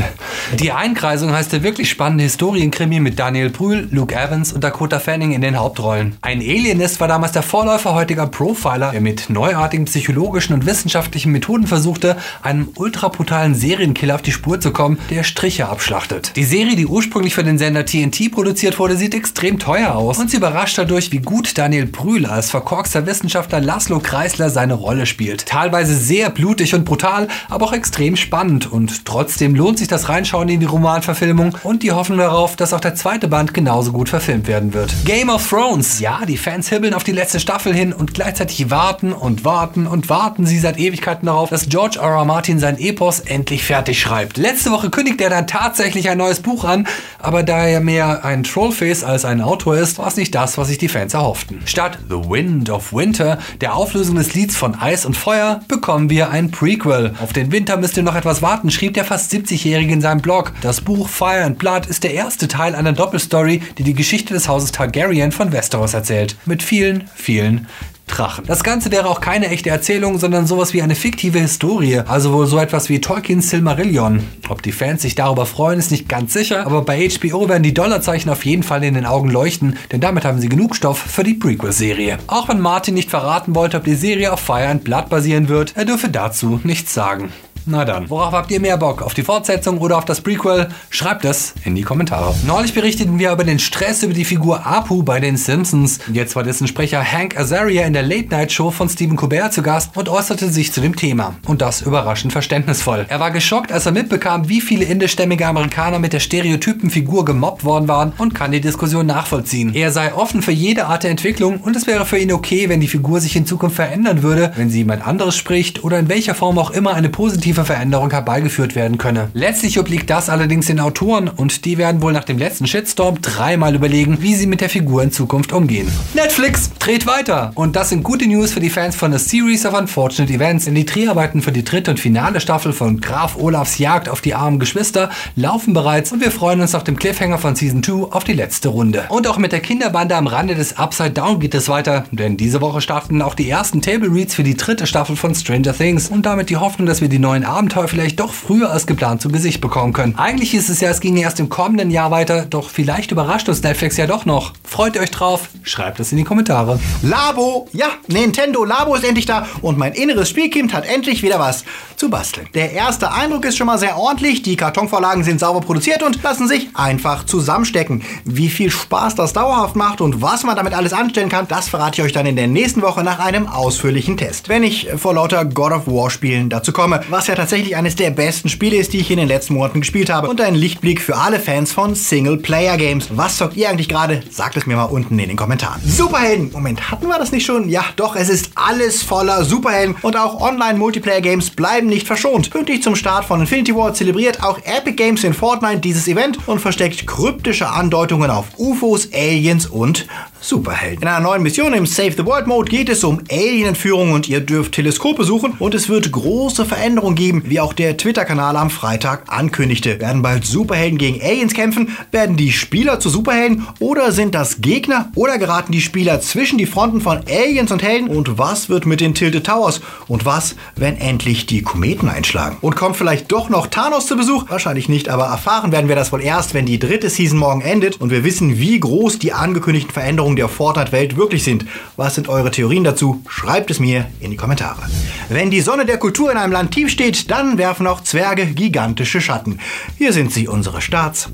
Die 0.60 0.72
Einkreisung 0.72 1.32
heißt 1.32 1.52
der 1.52 1.64
wirklich 1.64 1.90
spannende 1.90 2.24
Historienkrimi 2.24 3.02
mit 3.02 3.20
Daniel 3.20 3.50
Brühl, 3.50 3.88
Luke 3.92 4.16
Evans 4.16 4.54
und 4.54 4.64
Dakota 4.64 5.00
Fanning 5.00 5.34
in 5.34 5.42
den 5.42 5.60
Hauptrollen. 5.60 6.16
Ein 6.22 6.40
Alienist 6.40 7.00
war 7.02 7.08
damals 7.08 7.34
der 7.34 7.44
Vorläufer 7.44 7.94
heutiger 7.94 8.28
Profiler, 8.28 8.92
der 8.92 9.02
mit 9.02 9.30
neuartigen 9.30 9.86
psychologischen 9.86 10.54
und 10.54 10.66
wissenschaftlichen 10.66 11.32
Methoden 11.34 11.68
versuchte, 11.68 12.18
einem 12.42 12.70
ultra 12.76 13.10
brutalen 13.10 13.54
Serienkiller 13.54 14.16
auf 14.16 14.22
die 14.22 14.32
Spur 14.32 14.60
zu 14.60 14.72
kommen, 14.72 14.98
der 15.10 15.25
Striche 15.26 15.68
abschlachtet. 15.68 16.32
Die 16.36 16.44
Serie, 16.44 16.76
die 16.76 16.86
ursprünglich 16.86 17.36
für 17.36 17.44
den 17.44 17.58
Sender 17.58 17.86
TNT 17.86 18.32
produziert 18.32 18.80
wurde, 18.80 18.96
sieht 18.96 19.14
extrem 19.14 19.60
teuer 19.60 19.96
aus 19.96 20.20
und 20.20 20.30
sie 20.30 20.38
überrascht 20.38 20.78
dadurch, 20.78 21.12
wie 21.12 21.20
gut 21.20 21.58
Daniel 21.58 21.86
Brühl 21.86 22.26
als 22.26 22.50
verkorkster 22.50 23.06
Wissenschaftler 23.06 23.62
Laszlo 23.62 24.00
Kreisler 24.00 24.50
seine 24.50 24.76
Rolle 24.76 25.06
spielt. 25.06 25.46
Teilweise 25.46 25.96
sehr 25.96 26.30
blutig 26.30 26.74
und 26.74 26.86
brutal, 26.86 27.28
aber 27.50 27.66
auch 27.66 27.74
extrem 27.74 28.16
spannend 28.16 28.72
und 28.72 29.06
trotzdem 29.06 29.56
lohnt 29.56 29.80
sich 29.80 29.88
das 29.88 30.10
Reinschauen 30.10 30.50
in 30.50 30.60
die 30.60 30.66
Romanverfilmung 30.66 31.58
und 31.64 31.84
die 31.84 31.92
Hoffnung 31.92 32.20
darauf, 32.20 32.56
dass 32.56 32.74
auch 32.74 32.80
der 32.80 32.96
zweite 32.96 33.28
Band 33.28 33.54
genauso 33.54 33.92
gut 33.92 34.10
verfilmt 34.10 34.48
werden 34.48 34.74
wird. 34.74 34.94
Game 35.06 35.30
of 35.30 35.48
Thrones. 35.48 36.00
Ja, 36.00 36.26
die 36.28 36.38
Fans 36.38 36.70
hibbeln 36.70 36.94
auf 36.94 37.04
die 37.04 37.12
letzte 37.12 37.40
Staffel 37.40 37.74
hin 37.74 37.94
und 37.94 38.14
gleichzeitig 38.14 38.70
warten 38.70 39.14
und 39.14 39.46
warten 39.46 39.88
und 39.88 40.10
warten 40.10 40.46
sie 40.46 40.60
seit 40.60 40.78
Ewigkeiten 40.78 41.26
darauf, 41.26 41.50
dass 41.50 41.70
George 41.70 42.00
R. 42.00 42.10
R. 42.10 42.26
Martin 42.26 42.60
sein 42.60 42.78
Epos 42.80 43.20
endlich 43.20 43.64
fertig 43.64 44.00
schreibt. 44.00 44.38
Letzte 44.38 44.72
Woche 44.72 44.90
kündigt 45.16 45.22
er 45.22 45.30
dann 45.30 45.48
tatsächlich 45.48 46.10
ein 46.10 46.18
neues 46.18 46.42
Buch 46.42 46.66
an, 46.66 46.88
aber 47.20 47.44
da 47.44 47.66
er 47.66 47.80
mehr 47.80 48.26
ein 48.26 48.44
Trollface 48.44 49.04
als 49.04 49.24
ein 49.24 49.42
Autor 49.42 49.78
ist, 49.78 49.98
war 49.98 50.08
es 50.08 50.18
nicht 50.18 50.36
das, 50.36 50.58
was 50.58 50.68
sich 50.68 50.78
die 50.78 50.90
Fans 50.90 51.14
erhofften. 51.14 51.62
Statt 51.66 51.98
The 52.10 52.30
Wind 52.30 52.70
of 52.70 52.92
Winter, 52.92 53.40
der 53.62 53.76
Auflösung 53.76 54.16
des 54.16 54.34
Lieds 54.34 54.56
von 54.58 54.76
Eis 54.76 55.06
und 55.06 55.16
Feuer, 55.16 55.62
bekommen 55.68 56.10
wir 56.10 56.30
ein 56.30 56.52
Prequel. 56.52 57.14
Auf 57.22 57.34
den 57.34 57.52
Winter 57.52 57.78
müsst 57.78 57.98
ihr 57.98 58.04
noch 58.04 58.16
etwas 58.16 58.42
warten, 58.42 58.72
schrieb 58.72 58.94
der 58.94 59.06
fast 59.06 59.32
70-Jährige 59.32 59.94
in 59.94 60.02
seinem 60.02 60.22
Blog. 60.22 60.52
Das 60.62 60.82
Buch 60.82 61.08
Fire 61.08 61.44
and 61.44 61.58
Blood 61.58 61.86
ist 61.86 62.04
der 62.04 62.14
erste 62.14 62.48
Teil 62.48 62.76
einer 62.76 62.94
Doppelstory, 62.94 63.62
die 63.78 63.84
die 63.84 63.94
Geschichte 63.94 64.34
des 64.34 64.48
Hauses 64.48 64.72
Targaryen 64.72 65.32
von 65.32 65.52
Westeros 65.52 65.94
erzählt. 65.94 66.36
Mit 66.46 66.62
vielen, 66.62 67.10
vielen 67.16 67.68
Drachen. 68.08 68.46
Das 68.46 68.64
Ganze 68.64 68.92
wäre 68.92 69.10
auch 69.10 69.20
keine 69.20 69.50
echte 69.50 69.70
Erzählung, 69.70 70.20
sondern 70.20 70.48
sowas 70.48 70.74
wie 70.74 70.82
eine 70.82 70.96
fiktive 70.96 71.40
Historie, 71.40 72.00
also 72.00 72.34
wohl 72.34 72.48
so 72.48 72.60
etwas 72.60 72.90
wie 72.90 73.02
Tolkiens 73.02 73.50
Silmarillion. 73.50 74.24
Ob 74.50 74.62
die 74.62 74.72
Fans 74.72 75.02
sich 75.02 75.16
darüber 75.16 75.46
freuen, 75.46 75.80
ist 75.80 75.92
nicht 75.92 76.08
ganz 76.08 76.34
sicher, 76.34 76.66
aber 76.66 76.84
bei 76.84 77.10
HBO 77.10 77.50
werden 77.50 77.64
die 77.64 77.74
Dollarzeichen 77.74 78.32
auf 78.32 78.46
jeden 78.46 78.64
Fall 78.64 78.84
in 78.84 78.94
den 78.94 79.06
Augen 79.06 79.30
leuchten, 79.30 79.78
denn 79.92 80.02
damit 80.02 80.26
haben 80.26 80.40
sie 80.40 80.50
genug 80.50 80.76
Stoff 80.76 81.00
für 81.00 81.24
die 81.24 81.34
Prequel-Serie. 81.34 82.20
Auch 82.28 82.48
wenn 82.48 82.60
Martin 82.60 82.94
nicht 82.94 83.10
verraten 83.10 83.56
wollte, 83.56 83.78
ob 83.78 83.84
die 83.84 83.96
Serie 83.96 84.32
auf 84.32 84.40
Fire 84.40 84.68
and 84.68 84.84
Blood 84.84 85.10
basieren 85.10 85.50
wird, 85.50 85.74
er 85.76 85.86
dürfe 85.86 86.10
dazu 86.10 86.60
nichts 86.64 86.94
sagen. 86.94 87.32
Na 87.68 87.84
dann, 87.84 88.12
worauf 88.12 88.32
habt 88.32 88.52
ihr 88.52 88.60
mehr 88.60 88.78
Bock? 88.78 89.02
Auf 89.02 89.16
die 89.16 89.24
Fortsetzung 89.24 89.80
oder 89.80 89.98
auf 89.98 90.06
das 90.06 90.22
Prequel? 90.22 90.68
Schreibt 90.92 91.26
es 91.26 91.56
in 91.64 91.74
die 91.74 91.82
Kommentare. 91.82 92.36
Neulich 92.46 92.76
berichteten 92.76 93.18
wir 93.18 93.32
über 93.32 93.44
den 93.44 93.58
Stress 93.58 94.04
über 94.04 94.14
die 94.14 94.24
Figur 94.24 94.68
Apu 94.68 95.02
bei 95.02 95.20
den 95.20 95.36
Simpsons. 95.36 95.98
Jetzt 96.14 96.36
war 96.36 96.44
dessen 96.44 96.68
Sprecher 96.68 97.04
Hank 97.04 97.40
Azaria 97.40 97.84
in 97.88 97.94
der 97.94 98.04
Late-Night-Show 98.04 98.70
von 98.70 98.88
Stephen 98.88 99.18
Colbert 99.18 99.52
zu 99.52 99.64
Gast 99.64 99.98
und 99.98 100.10
äußerte 100.10 100.50
sich 100.50 100.74
zu 100.74 100.80
dem 100.80 100.96
Thema. 100.96 101.38
Und 101.48 101.64
das 101.64 101.82
überraschend 101.82 102.34
verständnisvoll. 102.34 103.08
Er 103.10 103.20
war 103.20 103.32
geschockt, 103.32 103.72
als 103.72 103.88
er 103.88 103.94
mitbekam, 103.94 104.48
wie 104.48 104.62
viele 104.62 104.86
indischstämmige 104.86 105.48
Amerikaner 105.48 105.98
mit 105.98 106.14
der 106.14 106.20
stereotypen 106.20 106.92
Figur 106.92 107.26
gemobbt 107.26 107.64
worden 107.64 107.88
waren 107.88 108.14
und 108.20 108.36
kann 108.36 108.52
die 108.52 108.62
Diskussion 108.62 109.08
nachvollziehen. 109.08 109.74
Er 109.74 109.92
sei 109.92 110.14
offen 110.14 110.44
für 110.44 110.52
jede 110.52 110.86
Art 110.86 111.02
der 111.02 111.10
Entwicklung 111.10 111.62
und 111.62 111.76
es 111.76 111.88
wäre 111.88 112.06
für 112.06 112.20
ihn 112.20 112.32
okay, 112.32 112.70
wenn 112.70 112.80
die 112.80 112.88
Figur 112.88 113.22
sich 113.22 113.36
in 113.36 113.48
Zukunft 113.48 113.78
verändern 113.78 114.22
würde, 114.22 114.52
wenn 114.56 114.70
sie 114.70 114.80
jemand 114.80 115.08
anderes 115.08 115.36
spricht 115.36 115.84
oder 115.84 115.98
in 115.98 116.10
welcher 116.10 116.36
Form 116.36 116.60
auch 116.60 116.70
immer 116.70 116.94
eine 116.94 117.10
positive 117.10 117.55
Veränderung 117.64 118.12
herbeigeführt 118.12 118.76
werden 118.76 118.98
könne. 118.98 119.30
Letztlich 119.34 119.80
obliegt 119.80 120.10
das 120.10 120.30
allerdings 120.30 120.66
den 120.66 120.80
Autoren 120.80 121.30
und 121.30 121.64
die 121.64 121.78
werden 121.78 122.02
wohl 122.02 122.12
nach 122.12 122.24
dem 122.26 122.38
letzten 122.38 122.68
Shitstorm 122.68 123.22
dreimal 123.22 123.76
überlegen, 123.76 124.18
wie 124.22 124.36
sie 124.36 124.48
mit 124.48 124.60
der 124.60 124.70
Figur 124.70 125.04
in 125.04 125.12
Zukunft 125.12 125.54
umgehen. 125.54 125.88
Netflix 126.14 126.72
dreht 126.80 127.08
weiter 127.08 127.52
und 127.56 127.76
das 127.76 127.90
sind 127.90 128.04
gute 128.04 128.28
News 128.28 128.52
für 128.52 128.60
die 128.60 128.70
Fans 128.70 128.96
von 128.96 129.14
A 129.14 129.20
Series 129.20 129.66
of 129.66 129.74
Unfortunate 129.74 130.34
Events, 130.34 130.66
denn 130.66 130.76
die 130.76 130.86
Dreharbeiten 130.86 131.42
für 131.42 131.52
die 131.52 131.64
dritte 131.64 131.92
und 131.92 132.00
finale 132.00 132.42
Staffel 132.42 132.74
von 132.74 133.00
Graf 133.00 133.38
Olafs 133.38 133.78
Jagd 133.78 134.10
auf 134.10 134.22
die 134.22 134.34
armen 134.34 134.60
Geschwister 134.60 135.10
laufen 135.36 135.74
bereits 135.74 136.12
und 136.12 136.22
wir 136.22 136.32
freuen 136.32 136.62
uns 136.62 136.76
auf 136.76 136.84
dem 136.84 136.98
Cliffhanger 136.98 137.38
von 137.38 137.56
Season 137.56 137.84
2 137.84 138.12
auf 138.12 138.24
die 138.24 138.34
letzte 138.34 138.70
Runde. 138.70 139.06
Und 139.10 139.28
auch 139.28 139.38
mit 139.38 139.52
der 139.52 139.60
Kinderbande 139.60 140.16
am 140.16 140.28
Rande 140.28 140.56
des 140.56 140.78
Upside 140.78 141.12
Down 141.12 141.40
geht 141.40 141.56
es 141.56 141.70
weiter, 141.70 142.06
denn 142.12 142.38
diese 142.38 142.62
Woche 142.62 142.82
starten 142.82 143.22
auch 143.22 143.36
die 143.36 143.50
ersten 143.50 143.82
Table 143.82 144.12
Reads 144.12 144.36
für 144.36 144.44
die 144.44 144.58
dritte 144.58 144.88
Staffel 144.88 145.16
von 145.16 145.36
Stranger 145.36 145.74
Things 145.74 146.10
und 146.10 146.26
damit 146.26 146.50
die 146.50 146.58
Hoffnung, 146.58 146.88
dass 146.88 147.02
wir 147.02 147.10
die 147.10 147.20
neuen 147.20 147.45
Abenteuer 147.46 147.88
vielleicht 147.88 148.20
doch 148.20 148.34
früher 148.34 148.72
als 148.72 148.88
geplant 148.88 149.22
zu 149.22 149.30
Gesicht 149.30 149.62
bekommen 149.62 149.94
können. 149.94 150.16
Eigentlich 150.18 150.52
hieß 150.52 150.70
es 150.70 150.82
ja, 150.82 150.90
es 150.90 151.00
ging 151.00 151.18
erst 151.18 151.40
im 151.40 151.50
kommenden 151.50 151.92
Jahr 151.92 152.12
weiter, 152.12 152.46
doch 152.46 152.70
vielleicht 152.70 153.12
überrascht 153.12 153.50
uns 153.50 153.64
Netflix 153.64 153.98
ja 153.98 154.08
doch 154.08 154.26
noch. 154.26 154.54
Freut 154.64 154.96
ihr 154.96 155.02
euch 155.02 155.12
drauf? 155.12 155.50
Schreibt 155.64 156.00
es 156.00 156.12
in 156.12 156.18
die 156.18 156.24
Kommentare. 156.24 156.80
Labo, 157.02 157.68
ja, 157.74 157.88
Nintendo 158.08 158.64
Labo 158.64 158.96
ist 158.96 159.04
endlich 159.04 159.26
da 159.26 159.48
und 159.62 159.78
mein 159.78 159.94
inneres 159.94 160.30
Spielkind 160.30 160.74
hat 160.74 160.86
endlich 160.86 161.24
wieder 161.24 161.40
was 161.40 161.64
zu 161.96 162.10
basteln. 162.10 162.48
Der 162.54 162.74
erste 162.74 163.12
Eindruck 163.12 163.46
ist 163.46 163.58
schon 163.58 163.68
mal 163.68 163.78
sehr 163.78 163.98
ordentlich, 163.98 164.42
die 164.42 164.56
Kartonvorlagen 164.56 165.24
sind 165.24 165.40
sauber 165.40 165.62
produziert 165.62 166.04
und 166.04 166.22
lassen 166.24 166.48
sich 166.48 166.70
einfach 166.74 167.26
zusammenstecken. 167.26 168.04
Wie 168.26 168.50
viel 168.50 168.72
Spaß 168.72 169.16
das 169.16 169.34
dauerhaft 169.34 169.76
macht 169.76 170.02
und 170.02 170.22
was 170.22 170.44
man 170.44 170.56
damit 170.56 170.74
alles 170.74 170.94
anstellen 170.94 171.30
kann, 171.30 171.48
das 171.48 171.70
verrate 171.70 172.02
ich 172.02 172.06
euch 172.08 172.14
dann 172.14 172.26
in 172.26 172.36
der 172.36 172.48
nächsten 172.48 172.82
Woche 172.82 173.04
nach 173.04 173.20
einem 173.20 173.48
ausführlichen 173.48 174.18
Test. 174.18 174.50
Wenn 174.50 174.64
ich 174.64 174.90
vor 174.98 175.14
lauter 175.14 175.46
God 175.46 175.72
of 175.72 175.88
War 175.88 176.10
Spielen 176.10 176.50
dazu 176.50 176.72
komme, 176.72 177.02
was 177.10 177.28
ja 177.28 177.35
tatsächlich 177.36 177.76
eines 177.76 177.96
der 177.96 178.10
besten 178.10 178.50
Spiele 178.50 178.78
ist, 178.78 178.94
die 178.94 179.00
ich 179.00 179.12
in 179.12 179.18
den 179.18 179.28
letzten 179.28 179.54
Monaten 179.54 179.82
gespielt 179.82 180.10
habe 180.10 180.28
und 180.28 180.42
ein 180.42 180.56
Lichtblick 180.56 181.02
für 181.02 181.16
alle 181.18 181.40
Fans 181.40 181.72
von 181.72 181.96
Single-Player-Games. 181.96 183.10
Was 183.12 183.38
zockt 183.38 183.56
ihr 183.56 183.70
eigentlich 183.70 183.90
gerade? 183.90 184.24
Sagt 184.30 184.58
es 184.58 184.66
mir 184.66 184.76
mal 184.76 184.86
unten 184.86 185.20
in 185.20 185.28
den 185.28 185.38
Kommentaren. 185.38 185.82
Superhelden! 185.86 186.52
Moment, 186.52 186.90
hatten 186.90 187.08
wir 187.08 187.20
das 187.20 187.32
nicht 187.32 187.46
schon? 187.46 187.70
Ja, 187.70 187.86
doch, 187.96 188.16
es 188.16 188.30
ist 188.30 188.52
alles 188.56 189.04
voller 189.04 189.46
Superhelden 189.46 189.96
und 190.02 190.18
auch 190.18 190.42
Online-Multiplayer-Games 190.42 191.52
bleiben 191.52 191.88
nicht 191.88 192.08
verschont. 192.08 192.50
Pünktlich 192.50 192.82
zum 192.82 192.96
Start 192.96 193.26
von 193.26 193.42
Infinity 193.42 193.76
War 193.76 193.94
zelebriert 193.94 194.42
auch 194.42 194.60
Epic 194.64 194.96
Games 194.96 195.24
in 195.24 195.34
Fortnite 195.34 195.80
dieses 195.80 196.08
Event 196.08 196.40
und 196.48 196.60
versteckt 196.60 197.06
kryptische 197.06 197.70
Andeutungen 197.70 198.30
auf 198.30 198.46
UFOs, 198.58 199.10
Aliens 199.14 199.66
und 199.66 200.08
Superhelden. 200.40 201.02
In 201.02 201.08
einer 201.08 201.20
neuen 201.22 201.42
Mission 201.44 201.74
im 201.74 201.86
Save 201.86 202.12
the 202.12 202.26
World 202.26 202.48
Mode 202.48 202.70
geht 202.70 202.90
es 202.90 203.04
um 203.04 203.20
Alien-Entführung 203.32 204.12
und 204.12 204.30
ihr 204.30 204.42
dürft 204.42 204.74
Teleskope 204.74 205.24
suchen 205.24 205.54
und 205.58 205.74
es 205.74 205.90
wird 205.90 206.12
große 206.12 206.66
Veränderungen 206.66 207.16
geben, 207.16 207.25
wie 207.34 207.60
auch 207.60 207.74
der 207.74 207.98
Twitter-Kanal 207.98 208.56
am 208.56 208.70
Freitag 208.70 209.24
ankündigte. 209.28 210.00
Werden 210.00 210.22
bald 210.22 210.46
Superhelden 210.46 210.98
gegen 210.98 211.22
Aliens 211.22 211.54
kämpfen? 211.54 211.96
Werden 212.12 212.38
die 212.38 212.52
Spieler 212.52 213.00
zu 213.00 213.10
Superhelden 213.10 213.68
oder 213.80 214.12
sind 214.12 214.36
das 214.36 214.62
Gegner 214.62 215.12
oder 215.16 215.38
geraten 215.38 215.72
die 215.72 215.82
Spieler 215.82 216.22
zwischen 216.22 216.58
die 216.58 216.66
Fronten 216.66 217.02
von 217.02 217.20
Aliens 217.28 217.72
und 217.72 217.84
Helden? 217.84 218.08
Und 218.10 218.38
was 218.38 218.70
wird 218.70 218.86
mit 218.86 219.02
den 219.02 219.16
Tilted 219.16 219.46
Towers? 219.46 219.82
Und 220.08 220.26
was, 220.26 220.56
wenn 220.76 220.98
endlich 220.98 221.46
die 221.46 221.62
Kometen 221.62 222.10
einschlagen? 222.10 222.58
Und 222.62 222.76
kommt 222.76 222.98
vielleicht 222.98 223.32
doch 223.32 223.50
noch 223.50 223.68
Thanos 223.68 224.08
zu 224.08 224.16
Besuch? 224.16 224.50
Wahrscheinlich 224.50 224.90
nicht, 224.90 225.10
aber 225.10 225.26
erfahren 225.26 225.72
werden 225.72 225.88
wir 225.88 225.96
das 225.96 226.12
wohl 226.12 226.22
erst, 226.22 226.54
wenn 226.54 226.66
die 226.66 226.80
dritte 226.80 227.10
Season 227.10 227.40
morgen 227.40 227.62
endet 227.62 228.00
und 228.02 228.12
wir 228.12 228.24
wissen, 228.24 228.60
wie 228.60 228.80
groß 228.80 229.20
die 229.20 229.34
angekündigten 229.34 229.94
Veränderungen 229.94 230.36
der 230.36 230.50
Fortnite-Welt 230.50 231.18
wirklich 231.18 231.44
sind. 231.44 231.66
Was 231.96 232.16
sind 232.16 232.30
eure 232.30 232.52
Theorien 232.52 232.84
dazu? 232.84 233.22
Schreibt 233.28 233.72
es 233.72 233.80
mir 233.80 234.06
in 234.20 234.32
die 234.32 234.38
Kommentare. 234.38 234.82
Wenn 235.30 235.52
die 235.52 235.62
Sonne 235.62 235.86
der 235.86 235.98
Kultur 235.98 236.32
in 236.32 236.38
einem 236.38 236.54
Land 236.54 236.72
tief 236.72 236.90
steht, 236.90 237.05
dann 237.12 237.58
werfen 237.58 237.88
auch 237.88 238.02
Zwerge 238.02 238.48
gigantische 238.48 239.22
Schatten. 239.22 239.60
Hier 239.98 240.14
sind 240.14 240.32
sie, 240.32 240.48
unsere 240.48 240.82
Starts 240.82 241.30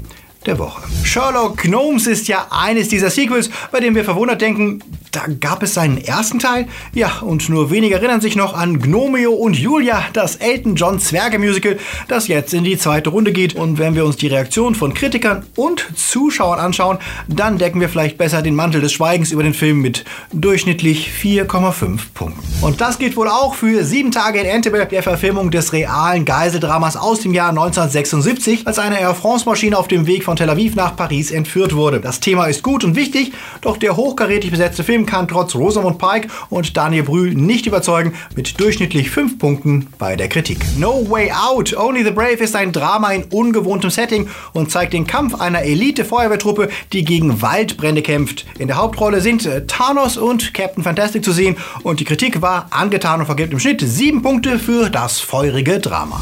der 0.46 0.60
Woche. 0.60 0.84
Sherlock 1.04 1.58
Gnomes 1.58 2.08
ist 2.08 2.28
ja 2.28 2.48
eines 2.50 2.90
dieser 2.90 3.10
Sequels, 3.10 3.50
bei 3.72 3.80
dem 3.80 3.96
wir 3.96 4.04
verwundert 4.04 4.42
denken, 4.42 4.84
da 5.12 5.26
gab 5.40 5.62
es 5.62 5.74
seinen 5.74 5.98
ersten 5.98 6.40
Teil? 6.40 6.68
Ja, 6.94 7.20
und 7.20 7.50
nur 7.50 7.70
wenige 7.70 7.96
erinnern 7.96 8.22
sich 8.22 8.38
noch 8.38 8.54
an 8.54 8.80
Gnomeo 8.80 9.34
und 9.34 9.58
Julia, 9.58 10.06
das 10.14 10.38
Elton 10.38 10.76
John 10.76 11.00
Zwerge-Musical, 11.00 11.78
das 12.08 12.30
jetzt 12.30 12.54
in 12.54 12.64
die 12.64 12.78
zweite 12.78 13.10
Runde 13.10 13.34
geht. 13.34 13.56
Und 13.56 13.78
wenn 13.78 13.96
wir 13.96 14.06
uns 14.06 14.16
die 14.16 14.28
Reaktion 14.28 14.74
von 14.74 14.94
Kritikern 14.94 15.46
und 15.58 15.86
Zuschauern 15.96 16.60
anschauen, 16.60 16.98
dann 17.28 17.58
decken 17.58 17.82
wir 17.82 17.90
vielleicht 17.90 18.18
besser 18.18 18.42
den 18.42 18.56
Mantel 18.56 18.80
des 18.80 18.94
Schweigens 18.94 19.32
über 19.32 19.44
den 19.44 19.54
Film 19.54 19.82
mit 19.82 20.06
durchschnittlich 20.32 21.10
4,5 21.22 22.00
Punkten. 22.14 22.42
Und 22.62 22.80
das 22.80 22.98
gilt 22.98 23.18
wohl 23.18 23.28
auch 23.28 23.56
für 23.56 23.84
Sieben 23.84 24.12
Tage 24.12 24.40
in 24.40 24.46
Entebbe, 24.46 24.86
der 24.86 25.04
Verfilmung 25.04 25.52
des 25.52 25.74
realen 25.74 26.24
Geiseldramas 26.24 26.96
aus 26.96 27.20
dem 27.20 27.34
Jahr 27.34 27.50
1976, 27.50 28.66
als 28.66 28.80
eine 28.80 29.00
Air 29.00 29.14
France-Maschine 29.14 29.78
auf 29.78 29.90
dem 29.90 30.08
Weg 30.08 30.24
von 30.24 30.38
Tel 30.38 30.50
Aviv 30.50 30.76
nach 30.76 30.96
Paris 30.96 31.32
entführt 31.32 31.76
wurde. 31.76 32.00
Das 32.00 32.22
Thema 32.22 32.46
ist 32.46 32.64
gut 32.64 32.86
und 32.86 32.96
wichtig, 32.96 33.34
doch 33.60 33.76
der 33.76 33.98
hochkarätig 33.98 34.52
besetzte 34.52 34.86
Film 34.86 35.01
kann 35.06 35.28
trotz 35.28 35.56
Rosamund 35.56 35.98
Pike 35.98 36.28
und 36.50 36.76
Daniel 36.78 37.04
Brühl 37.04 37.34
nicht 37.34 37.66
überzeugen, 37.66 38.14
mit 38.36 38.60
durchschnittlich 38.60 39.10
5 39.10 39.40
Punkten 39.40 39.88
bei 39.98 40.16
der 40.16 40.28
Kritik. 40.28 40.60
No 40.78 41.06
Way 41.10 41.32
Out, 41.32 41.76
Only 41.76 42.04
the 42.04 42.12
Brave 42.12 42.44
ist 42.44 42.56
ein 42.56 42.72
Drama 42.72 43.12
in 43.12 43.24
ungewohntem 43.26 43.90
Setting 43.90 44.28
und 44.54 44.72
zeigt 44.72 44.94
den 44.94 45.08
Kampf 45.08 45.40
einer 45.40 45.62
Elite-Feuerwehrtruppe, 45.62 46.70
die 46.94 47.04
gegen 47.04 47.42
Waldbrände 47.42 48.02
kämpft. 48.02 48.46
In 48.60 48.68
der 48.68 48.78
Hauptrolle 48.78 49.22
sind 49.22 49.46
äh, 49.46 49.66
Thanos 49.66 50.18
und 50.18 50.54
Captain 50.54 50.84
Fantastic 50.84 51.24
zu 51.24 51.32
sehen 51.32 51.58
und 51.84 52.00
die 52.00 52.06
Kritik 52.06 52.42
war 52.42 52.68
angetan 52.72 53.20
und 53.20 53.26
vergibt 53.26 53.54
im 53.54 53.60
Schnitt 53.60 53.82
7 53.82 54.22
Punkte 54.22 54.60
für 54.60 54.90
das 54.90 55.20
feurige 55.20 55.80
Drama. 55.80 56.22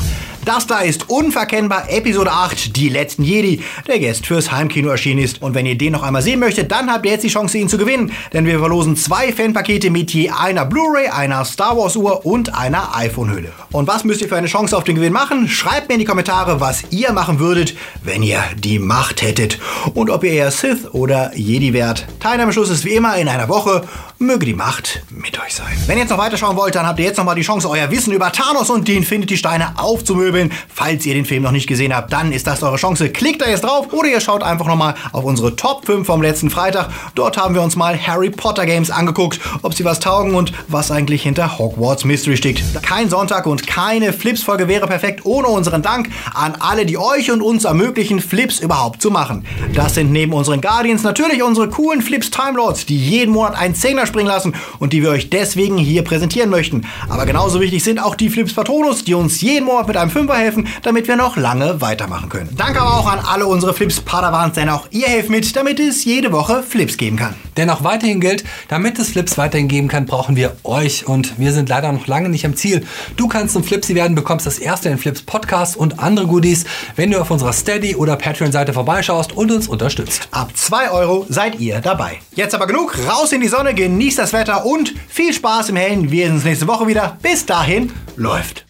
Das 0.49 0.65
da 0.65 0.79
ist 0.79 1.11
unverkennbar 1.11 1.91
Episode 1.91 2.31
8, 2.31 2.75
die 2.75 2.89
letzten 2.89 3.21
Jedi, 3.21 3.61
der 3.85 3.99
jetzt 3.99 4.25
fürs 4.25 4.51
Heimkino 4.51 4.89
erschienen 4.89 5.23
ist. 5.23 5.43
Und 5.43 5.53
wenn 5.53 5.67
ihr 5.67 5.77
den 5.77 5.91
noch 5.91 6.01
einmal 6.01 6.23
sehen 6.23 6.39
möchtet, 6.39 6.71
dann 6.71 6.91
habt 6.91 7.05
ihr 7.05 7.11
jetzt 7.11 7.23
die 7.23 7.27
Chance, 7.27 7.59
ihn 7.59 7.69
zu 7.69 7.77
gewinnen. 7.77 8.11
Denn 8.33 8.47
wir 8.47 8.57
verlosen 8.57 8.95
zwei 8.95 9.31
Fanpakete 9.31 9.91
mit 9.91 10.11
je 10.11 10.31
einer 10.31 10.65
Blu-ray, 10.65 11.09
einer 11.09 11.45
Star 11.45 11.77
Wars 11.77 11.95
Uhr 11.95 12.25
und 12.25 12.55
einer 12.55 12.95
iPhone-Hülle. 12.95 13.51
Und 13.71 13.87
was 13.87 14.03
müsst 14.03 14.21
ihr 14.21 14.27
für 14.27 14.37
eine 14.37 14.47
Chance 14.47 14.75
auf 14.75 14.85
den 14.85 14.95
Gewinn 14.95 15.13
machen? 15.13 15.47
Schreibt 15.47 15.87
mir 15.87 15.93
in 15.93 15.99
die 15.99 16.05
Kommentare, 16.05 16.59
was 16.59 16.83
ihr 16.89 17.13
machen 17.13 17.37
würdet, 17.37 17.75
wenn 18.03 18.23
ihr 18.23 18.41
die 18.57 18.79
Macht 18.79 19.21
hättet. 19.21 19.59
Und 19.93 20.09
ob 20.09 20.23
ihr 20.23 20.31
eher 20.31 20.49
Sith 20.49 20.87
oder 20.93 21.31
Jedi 21.35 21.73
wärt. 21.73 22.07
Teilnahmeschluss 22.19 22.71
ist 22.71 22.85
wie 22.85 22.95
immer 22.95 23.17
in 23.17 23.27
einer 23.27 23.49
Woche. 23.49 23.83
Möge 24.21 24.45
die 24.45 24.53
Macht 24.53 25.01
mit 25.11 25.39
euch 25.39 25.55
sein. 25.55 25.77
Wenn 25.87 25.95
ihr 25.97 26.01
jetzt 26.01 26.09
noch 26.09 26.17
weiterschauen 26.17 26.57
wollt, 26.57 26.75
dann 26.75 26.85
habt 26.85 26.99
ihr 26.99 27.05
jetzt 27.05 27.15
noch 27.15 27.23
mal 27.23 27.35
die 27.35 27.41
Chance, 27.41 27.69
euer 27.69 27.89
Wissen 27.89 28.11
über 28.11 28.33
Thanos 28.33 28.69
und 28.69 28.85
die 28.85 28.97
Infinity-Steine 28.97 29.75
aufzumöbeln. 29.77 30.51
Falls 30.67 31.05
ihr 31.05 31.13
den 31.13 31.23
Film 31.23 31.41
noch 31.41 31.53
nicht 31.53 31.67
gesehen 31.67 31.95
habt, 31.95 32.11
dann 32.11 32.33
ist 32.33 32.45
das 32.45 32.61
eure 32.61 32.75
Chance. 32.75 33.11
Klickt 33.11 33.41
da 33.41 33.47
jetzt 33.49 33.63
drauf 33.63 33.93
oder 33.93 34.09
ihr 34.09 34.19
schaut 34.19 34.43
einfach 34.43 34.65
noch 34.65 34.75
mal 34.75 34.93
auf 35.13 35.23
unsere 35.23 35.55
Top 35.55 35.85
5 35.85 36.05
vom 36.05 36.21
letzten 36.21 36.49
Freitag. 36.49 36.89
Dort 37.15 37.37
haben 37.37 37.55
wir 37.55 37.61
uns 37.61 37.77
mal 37.77 37.97
Harry 37.97 38.29
Potter 38.29 38.65
Games 38.65 38.91
angeguckt, 38.91 39.39
ob 39.61 39.73
sie 39.73 39.85
was 39.85 40.01
taugen 40.01 40.35
und 40.35 40.51
was 40.67 40.91
eigentlich 40.91 41.23
hinter 41.23 41.57
Hogwarts 41.57 42.03
Mystery 42.03 42.35
steckt. 42.35 42.61
Kein 42.83 43.09
Sonntag 43.09 43.45
und 43.45 43.67
keine 43.67 44.11
Flips-Folge 44.11 44.67
wäre 44.67 44.87
perfekt 44.87 45.21
ohne 45.23 45.47
unseren 45.47 45.81
Dank 45.81 46.09
an 46.33 46.55
alle, 46.59 46.85
die 46.85 46.97
euch 46.97 47.31
und 47.31 47.41
uns 47.41 47.63
ermöglichen, 47.63 48.19
Flips 48.19 48.59
überhaupt 48.59 49.01
zu 49.01 49.11
machen. 49.11 49.45
Das 49.73 49.95
sind 49.95 50.11
neben 50.11 50.33
unseren 50.33 50.59
Guardians 50.59 51.03
natürlich 51.03 51.41
unsere 51.41 51.69
coolen 51.69 52.01
Flips 52.01 52.29
Time 52.29 52.49
die 52.89 52.97
jeden 52.97 53.31
Monat 53.31 53.55
einen 53.55 53.75
Zehner 53.75 54.08
springen 54.09 54.27
lassen 54.27 54.53
und 54.79 54.91
die 54.91 55.01
wir 55.01 55.11
euch 55.11 55.29
deswegen 55.29 55.77
hier 55.77 56.03
präsentieren 56.03 56.49
möchten. 56.49 56.85
Aber 57.07 57.25
genauso 57.25 57.61
wichtig 57.61 57.83
sind 57.83 57.99
auch 57.99 58.15
die 58.15 58.29
Flips 58.29 58.53
Patronus, 58.53 59.05
die 59.05 59.13
uns 59.13 59.39
jeden 59.41 59.65
Monat 59.65 59.87
mit 59.87 59.95
einem 59.95 60.11
Fünfer 60.11 60.35
helfen, 60.35 60.67
damit 60.83 61.07
wir 61.07 61.15
noch 61.15 61.37
lange 61.37 61.79
weitermachen 61.79 62.29
können. 62.29 62.49
Danke 62.57 62.81
aber 62.81 62.99
auch 62.99 63.09
an 63.09 63.19
alle 63.19 63.47
unsere 63.47 63.73
Flips 63.73 64.01
Padawans, 64.01 64.55
denn 64.55 64.69
auch 64.69 64.87
ihr 64.91 65.07
helft 65.07 65.29
mit, 65.29 65.55
damit 65.55 65.79
es 65.79 66.03
jede 66.03 66.31
Woche 66.31 66.63
Flips 66.63 66.97
geben 66.97 67.15
kann. 67.15 67.35
Denn 67.59 67.69
auch 67.69 67.83
weiterhin 67.83 68.21
gilt, 68.21 68.45
damit 68.69 68.97
es 68.99 69.09
Flips 69.09 69.37
weiterhin 69.37 69.67
geben 69.67 69.89
kann, 69.89 70.05
brauchen 70.05 70.37
wir 70.37 70.55
euch 70.63 71.05
und 71.07 71.37
wir 71.37 71.51
sind 71.51 71.67
leider 71.67 71.91
noch 71.91 72.07
lange 72.07 72.29
nicht 72.29 72.45
am 72.45 72.55
Ziel. 72.55 72.85
Du 73.17 73.27
kannst 73.27 73.53
zum 73.53 73.65
Flipsy 73.65 73.95
werden, 73.95 74.15
bekommst 74.15 74.45
das 74.45 74.59
erste 74.59 74.87
in 74.87 74.97
Flips 74.97 75.23
Podcast 75.23 75.75
und 75.75 75.99
andere 75.99 76.25
Goodies, 76.25 76.63
wenn 76.95 77.11
du 77.11 77.19
auf 77.19 77.31
unserer 77.31 77.51
Steady 77.51 77.97
oder 77.97 78.15
Patreon-Seite 78.15 78.71
vorbeischaust 78.71 79.33
und 79.33 79.51
uns 79.51 79.67
unterstützt. 79.67 80.29
Ab 80.31 80.51
2 80.55 80.89
Euro 80.91 81.25
seid 81.27 81.59
ihr 81.59 81.81
dabei. 81.81 82.19
Jetzt 82.33 82.55
aber 82.55 82.65
genug, 82.65 82.97
raus 83.09 83.33
in 83.33 83.41
die 83.41 83.49
Sonne, 83.49 83.73
genießt 83.73 84.19
das 84.19 84.31
Wetter 84.31 84.65
und 84.65 84.93
viel 85.09 85.33
Spaß 85.33 85.67
im 85.67 85.75
Hellen. 85.75 86.11
Wir 86.11 86.27
sehen 86.27 86.35
uns 86.35 86.45
nächste 86.45 86.67
Woche 86.67 86.87
wieder. 86.87 87.17
Bis 87.21 87.45
dahin, 87.45 87.91
läuft. 88.15 88.65